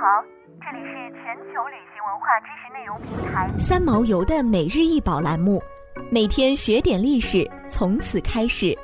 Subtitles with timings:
[0.00, 0.24] 好，
[0.60, 5.60] 这里是全球旅行文化知识内容平台三毛游的每日一宝栏目，
[6.08, 8.78] 每天学点历史，从此开始。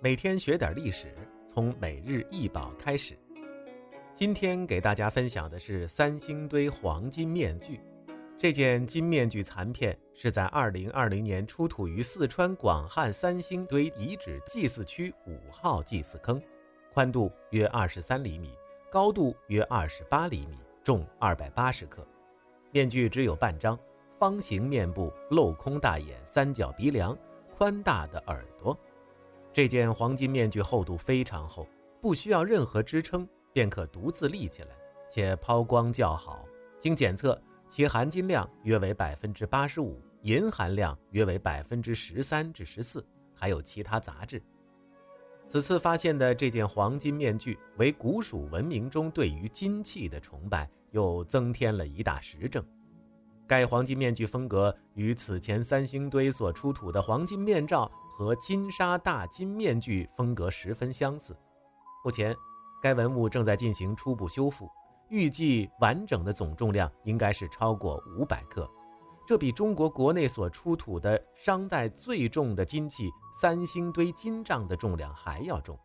[0.00, 1.12] 每天学点历史，
[1.52, 3.18] 从每日一宝开始。
[4.14, 7.80] 今天给大家分享的是三星堆黄金面具。
[8.38, 16.40] 这件金面具残片是在2020年出土于四川广汉三星堆遗址祭祀区五号祭祀坑，
[16.98, 18.58] 宽度约23厘米，
[18.90, 22.04] 高度约28厘米，重280克。
[22.72, 23.78] 面具只有半张，
[24.18, 27.16] 方形面部，镂空大眼，三角鼻梁，
[27.56, 28.76] 宽大的耳朵。
[29.52, 31.68] 这件黄金面具厚度非常厚，
[32.00, 34.70] 不需要任何支撑便可独自立起来，
[35.08, 36.44] 且抛光较好。
[36.80, 37.40] 经检测。
[37.68, 44.42] 其含金量约为百分之八十五，银含量约为百分之十三至十四，还有其他杂质。
[45.48, 52.62] 此次发现的这件黄金面具，为古蜀文明中对于金器的崇拜又增添了一大实证。
[53.46, 61.34] 该黄金面具风格与此前三星堆所出土的黄金面罩和金沙大金面具风格十分相似。
[62.04, 62.36] 目前，
[62.82, 64.68] 该文物正在进行初步修复。
[65.08, 68.70] 预计完整的总重量应该是超过五百克，
[69.28, 75.78] 这比中国国内所出土的商代最重的金器三星堆金杖的重量还要重。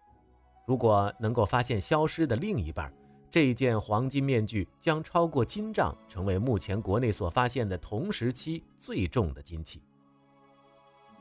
[0.66, 2.90] 如果能够发现消失的另一半，
[3.30, 9.82] 这件黄金面具将超过金杖，成为目前国内所发现的同时期最重的金器。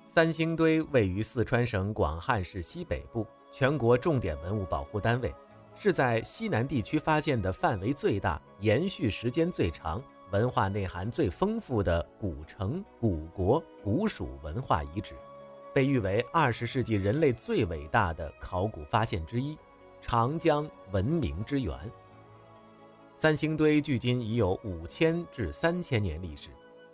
[0.06, 5.34] 三星堆位于四川省广汉市西北部，全国重点文物保护单位。
[5.74, 10.00] 是在西南地区发现的范围最大、延续时间最长、
[10.32, 15.14] 文化内涵最丰富的古城、古国、古蜀文化遗址，
[15.74, 19.56] 被誉为二十世纪人类最伟大的考古发现之一——
[20.00, 21.78] 长江文明之源。
[23.14, 26.48] 三星堆距今已有五千至三千年历史，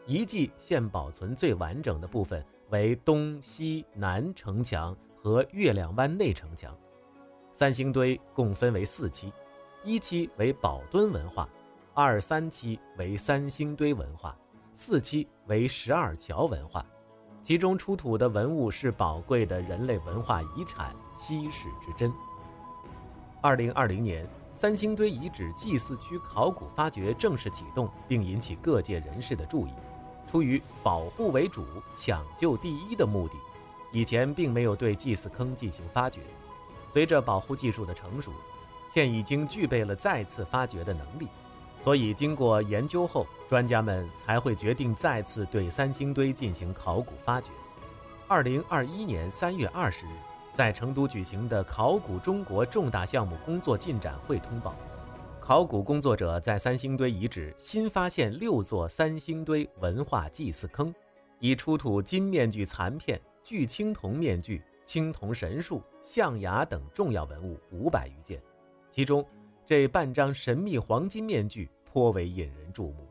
[0.05, 6.77] 遗迹现保存最完整的部分为东西南城墙和月亮湾内城墙。
[7.53, 9.33] 三星堆共分为四期，
[9.85, 11.49] 一期为宝墩文化，
[12.01, 14.39] 二三期为三星堆文化，
[14.73, 16.87] 四期为十二桥文化。
[17.43, 22.13] 其中出土的文物是宝贵的人类文化遗产，稀世之珍。
[23.41, 29.73] 二零二零年，三星堆遗址祭祀区考古发掘正式启动，并引起各界人士的注意。
[30.25, 31.67] 出于保护为主、
[31.97, 33.35] 抢救第一的目的，
[33.91, 36.21] 以前并没有对祭祀坑进行发掘。
[36.93, 38.31] 随着保护技术的成熟，
[38.89, 41.27] 现已经具备了再次发掘的能力，
[41.83, 47.51] 所以经过研究后，专家们才会决定再次对三星堆进行考古发掘。
[48.27, 50.11] 二零二一年三月二十日，
[50.53, 54.75] 在成都举行的考古中国重大项目工作进展会通报，
[55.41, 60.95] 考古工作者在三星堆遗址新发现六座三星堆文化祭祀坑，
[61.39, 64.63] 已出土金面具残片、巨青铜面具。
[64.85, 68.41] 青铜神树、象牙等重要文物五百余件，
[68.91, 69.23] 其中
[69.69, 73.07] 这半张神秘黄金面具颇为引人注目。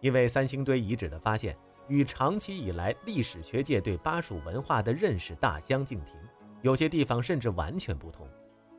[0.00, 6.16] 因为三星堆遗址的发现与长期以来历史学界对巴蜀文化的认识大相径庭，
[6.62, 8.26] 有些地方甚至完全不同。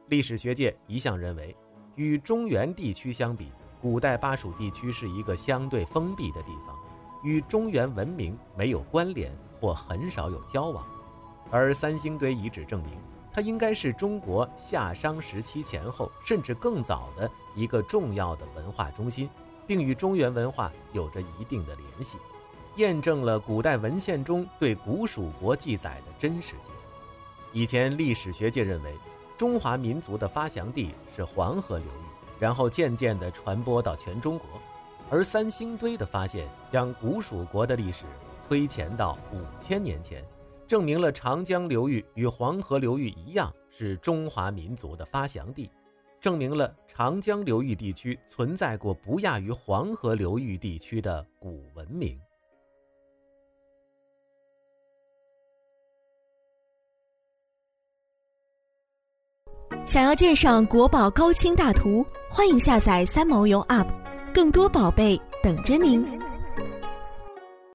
[0.10, 1.56] 历史学界一向认为，
[1.96, 6.78] 与中原地区相比，古代巴蜀地区是一个相对封闭的地方，
[7.24, 10.86] 与中原文明没有关联或很少有交往。
[11.50, 12.92] 而三星堆遗址证明，
[13.34, 19.30] 它应该是中国夏商时期前后，甚至更早的一个重要的文化中心，
[19.66, 22.18] 并与中原文化有着一定的联系，
[22.76, 26.72] 验证了古代文献中对古蜀国记载的真实性。
[27.54, 28.94] 以前历史学界认为，
[29.38, 32.06] 中华民族的发祥地是黄河流域，
[32.38, 34.48] 然后渐渐地传播到全中国，
[35.10, 38.04] 而三星堆的发现将古蜀国的历史
[38.48, 40.22] 推前到五千年前。
[40.72, 45.70] 证明了长江流域与黄河流域一样是中华民族的发祥地，
[46.22, 52.18] 证明了长江流域地区存在过不亚于黄河流域地区的古文明。
[59.86, 63.90] 想要鉴赏国宝高清大图，欢迎下载三毛游 App，
[64.34, 66.21] 更多宝贝等着您。